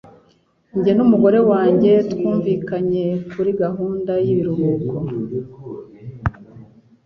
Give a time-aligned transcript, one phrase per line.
[0.81, 4.95] Jye n'umugore wanjye twumvikanye kuri gahunda y'ibiruhuko.